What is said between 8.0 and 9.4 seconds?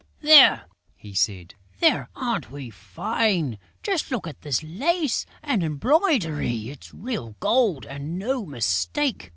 no mistake!"